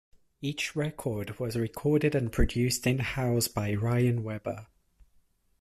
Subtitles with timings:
[0.41, 4.65] Each record was recorded and produced in-house by Ryan Weber.